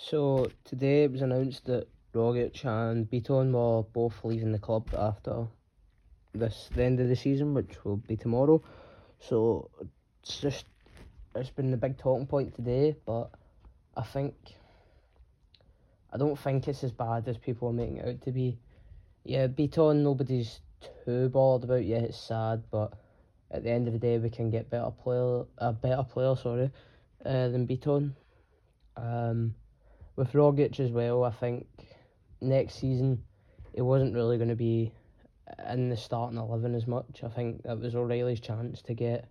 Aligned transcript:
So 0.00 0.48
today 0.64 1.04
it 1.04 1.12
was 1.12 1.22
announced 1.22 1.66
that 1.66 1.88
Rogic 2.14 2.64
and 2.64 3.10
Bitton 3.10 3.50
were 3.50 3.82
both 3.82 4.24
leaving 4.24 4.52
the 4.52 4.58
club 4.58 4.88
after 4.96 5.48
this 6.32 6.70
the 6.72 6.84
end 6.84 7.00
of 7.00 7.08
the 7.08 7.16
season, 7.16 7.52
which 7.52 7.84
will 7.84 7.96
be 7.96 8.16
tomorrow. 8.16 8.62
So 9.18 9.68
it's 10.22 10.38
just 10.38 10.66
it's 11.34 11.50
been 11.50 11.72
the 11.72 11.76
big 11.76 11.98
talking 11.98 12.28
point 12.28 12.54
today, 12.54 12.94
but 13.04 13.32
I 13.96 14.02
think 14.02 14.34
I 16.12 16.16
don't 16.16 16.38
think 16.38 16.68
it's 16.68 16.84
as 16.84 16.92
bad 16.92 17.26
as 17.26 17.36
people 17.36 17.68
are 17.68 17.72
making 17.72 17.96
it 17.96 18.08
out 18.08 18.22
to 18.22 18.30
be. 18.30 18.56
Yeah, 19.24 19.48
Bitton 19.48 20.04
nobody's 20.04 20.60
too 21.04 21.28
bothered 21.28 21.64
about. 21.68 21.84
Yeah, 21.84 21.98
it's 21.98 22.20
sad, 22.20 22.62
but 22.70 22.92
at 23.50 23.64
the 23.64 23.70
end 23.70 23.88
of 23.88 23.94
the 23.94 23.98
day, 23.98 24.16
we 24.18 24.30
can 24.30 24.48
get 24.48 24.70
better 24.70 24.92
player 24.92 25.44
a 25.58 25.72
better 25.72 26.04
player, 26.04 26.36
sorry, 26.36 26.70
uh, 27.26 27.48
than 27.48 27.66
Bitton. 27.66 28.12
Um, 28.96 29.54
with 30.18 30.32
Rogic 30.32 30.80
as 30.80 30.90
well, 30.90 31.22
I 31.22 31.30
think 31.30 31.64
next 32.40 32.74
season 32.74 33.22
it 33.72 33.82
wasn't 33.82 34.14
really 34.14 34.36
going 34.36 34.48
to 34.48 34.56
be 34.56 34.92
in 35.70 35.90
the 35.90 35.96
starting 35.96 36.38
11 36.38 36.74
as 36.74 36.88
much. 36.88 37.22
I 37.24 37.28
think 37.28 37.60
it 37.64 37.78
was 37.78 37.94
O'Riley's 37.94 38.40
chance 38.40 38.82
to 38.82 38.94
get 38.94 39.28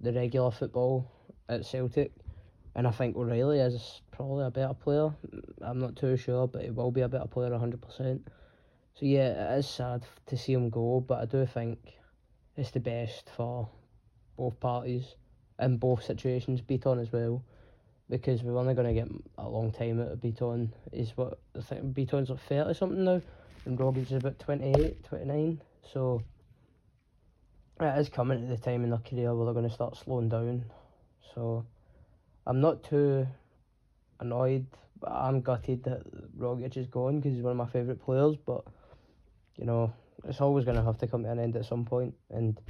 the 0.00 0.10
regular 0.14 0.50
football 0.50 1.06
at 1.50 1.66
Celtic. 1.66 2.12
And 2.74 2.86
I 2.86 2.92
think 2.92 3.14
O'Riley 3.14 3.60
is 3.60 4.00
probably 4.10 4.46
a 4.46 4.50
better 4.50 4.72
player. 4.72 5.10
I'm 5.60 5.78
not 5.78 5.96
too 5.96 6.16
sure, 6.16 6.48
but 6.48 6.62
he 6.62 6.70
will 6.70 6.90
be 6.90 7.02
a 7.02 7.08
better 7.08 7.28
player 7.28 7.50
100%. 7.50 8.20
So 8.94 9.06
yeah, 9.06 9.52
it 9.52 9.58
is 9.58 9.68
sad 9.68 10.06
to 10.26 10.36
see 10.36 10.54
him 10.54 10.70
go, 10.70 11.04
but 11.06 11.20
I 11.20 11.26
do 11.26 11.44
think 11.44 11.78
it's 12.56 12.70
the 12.70 12.80
best 12.80 13.28
for 13.36 13.68
both 14.38 14.58
parties 14.60 15.14
in 15.58 15.76
both 15.76 16.02
situations, 16.02 16.62
Bitton 16.62 17.02
as 17.02 17.12
well 17.12 17.44
because 18.10 18.42
we're 18.42 18.58
only 18.58 18.74
going 18.74 18.88
to 18.88 18.92
get 18.92 19.08
a 19.38 19.48
long 19.48 19.70
time 19.70 20.00
out 20.00 20.12
of 20.12 20.18
Bitton. 20.18 20.70
Is 20.92 21.16
what 21.16 21.38
I 21.56 21.62
think 21.62 21.94
Bitton's 21.94 22.28
like 22.28 22.40
30 22.40 22.74
something 22.74 23.04
now, 23.04 23.22
and 23.64 23.96
is 23.96 24.12
about 24.12 24.38
28, 24.40 25.04
29. 25.04 25.62
So 25.92 26.22
it 27.80 27.98
is 27.98 28.08
coming 28.08 28.42
at 28.42 28.48
the 28.48 28.62
time 28.62 28.84
in 28.84 28.90
their 28.90 28.98
career 28.98 29.34
where 29.34 29.46
they're 29.46 29.54
going 29.54 29.68
to 29.68 29.74
start 29.74 29.96
slowing 29.96 30.28
down. 30.28 30.64
So 31.34 31.64
I'm 32.46 32.60
not 32.60 32.82
too 32.82 33.26
annoyed, 34.18 34.66
but 34.98 35.12
I'm 35.12 35.40
gutted 35.40 35.84
that 35.84 36.02
Rogic 36.36 36.76
is 36.76 36.88
gone 36.88 37.20
because 37.20 37.34
he's 37.34 37.42
one 37.42 37.52
of 37.52 37.56
my 37.56 37.66
favourite 37.66 38.02
players. 38.02 38.36
But 38.36 38.64
you 39.56 39.66
know, 39.66 39.92
it's 40.24 40.40
always 40.40 40.64
going 40.64 40.76
to 40.76 40.82
have 40.82 40.98
to 40.98 41.06
come 41.06 41.22
to 41.22 41.30
an 41.30 41.38
end 41.38 41.54
at 41.54 41.64
some 41.64 41.84
point, 41.84 42.14
and 42.28 42.60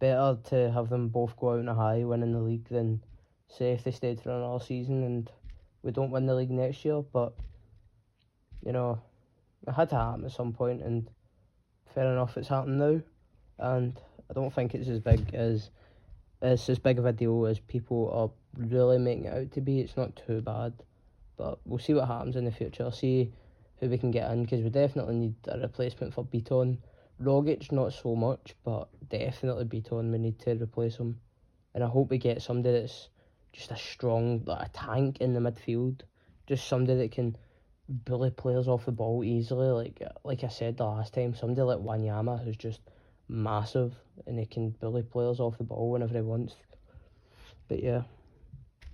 better 0.00 0.38
to 0.48 0.72
have 0.72 0.88
them 0.88 1.08
both 1.08 1.36
go 1.36 1.52
out 1.52 1.60
on 1.60 1.68
a 1.68 1.74
high, 1.74 2.04
winning 2.04 2.32
the 2.32 2.40
league 2.40 2.68
than 2.68 3.00
say 3.48 3.72
if 3.72 3.84
they 3.84 3.90
stayed 3.90 4.20
for 4.20 4.30
another 4.30 4.62
season 4.62 5.02
and 5.04 5.30
we 5.82 5.90
don't 5.90 6.10
win 6.10 6.26
the 6.26 6.34
league 6.34 6.50
next 6.50 6.84
year. 6.84 7.02
But 7.02 7.34
you 8.64 8.72
know, 8.72 9.00
it 9.66 9.72
had 9.72 9.90
to 9.90 9.96
happen 9.96 10.24
at 10.24 10.32
some 10.32 10.52
point, 10.52 10.82
and 10.82 11.08
fair 11.94 12.12
enough, 12.12 12.36
it's 12.36 12.48
happened 12.48 12.78
now. 12.78 13.00
And 13.58 13.98
I 14.30 14.34
don't 14.34 14.52
think 14.52 14.74
it's 14.74 14.88
as 14.88 15.00
big 15.00 15.34
as 15.34 15.70
it's 16.42 16.68
as 16.68 16.78
big 16.78 16.98
of 16.98 17.06
a 17.06 17.12
deal 17.12 17.46
as 17.46 17.58
people 17.58 18.10
are 18.12 18.30
really 18.68 18.98
making 18.98 19.24
it 19.24 19.34
out 19.34 19.52
to 19.52 19.60
be. 19.60 19.80
It's 19.80 19.96
not 19.96 20.20
too 20.26 20.40
bad, 20.40 20.72
but 21.36 21.58
we'll 21.64 21.78
see 21.78 21.94
what 21.94 22.06
happens 22.06 22.36
in 22.36 22.44
the 22.44 22.52
future. 22.52 22.90
See 22.90 23.32
who 23.80 23.88
we 23.88 23.98
can 23.98 24.10
get 24.10 24.30
in 24.30 24.42
because 24.42 24.62
we 24.62 24.70
definitely 24.70 25.14
need 25.14 25.34
a 25.48 25.58
replacement 25.58 26.14
for 26.14 26.24
Bitton. 26.24 26.78
Rogic 27.22 27.72
not 27.72 27.92
so 27.92 28.14
much, 28.14 28.54
but 28.64 28.88
definitely 29.08 29.64
Bitton. 29.64 30.12
We 30.12 30.18
need 30.18 30.38
to 30.40 30.54
replace 30.54 30.96
him, 30.96 31.18
and 31.74 31.82
I 31.82 31.88
hope 31.88 32.10
we 32.10 32.18
get 32.18 32.42
somebody 32.42 32.80
that's 32.80 33.08
just 33.52 33.70
a 33.70 33.76
strong, 33.76 34.42
like 34.44 34.66
a 34.66 34.70
tank 34.70 35.20
in 35.20 35.34
the 35.34 35.40
midfield. 35.40 36.00
Just 36.46 36.68
somebody 36.68 36.98
that 36.98 37.12
can 37.12 37.36
bully 37.88 38.30
players 38.30 38.68
off 38.68 38.86
the 38.86 38.92
ball 38.92 39.24
easily. 39.24 39.68
Like 39.68 40.02
uh, 40.04 40.10
like 40.24 40.44
I 40.44 40.48
said 40.48 40.76
the 40.76 40.84
last 40.84 41.14
time, 41.14 41.34
somebody 41.34 41.62
like 41.62 41.78
Wanyama 41.78 42.42
who's 42.44 42.56
just 42.56 42.80
massive 43.28 43.94
and 44.26 44.38
he 44.38 44.46
can 44.46 44.70
bully 44.70 45.02
players 45.02 45.40
off 45.40 45.58
the 45.58 45.64
ball 45.64 45.90
whenever 45.90 46.14
he 46.14 46.20
wants. 46.20 46.54
But 47.68 47.82
yeah. 47.82 48.02